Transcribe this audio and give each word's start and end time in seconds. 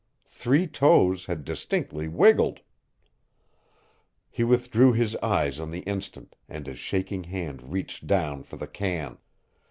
Three 0.25 0.65
toes 0.65 1.27
had 1.27 1.45
distinctly 1.45 2.07
wiggled. 2.07 2.61
He 4.31 4.43
withdrew 4.43 4.93
his 4.93 5.15
eyes 5.17 5.59
on 5.59 5.69
the 5.69 5.81
instant 5.81 6.35
and 6.49 6.65
his 6.65 6.79
shaking 6.79 7.25
hand 7.25 7.71
reached 7.71 8.07
down 8.07 8.41
for 8.41 8.57
the 8.57 8.65
can. 8.65 9.19